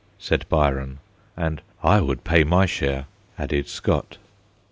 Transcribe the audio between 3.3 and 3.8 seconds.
added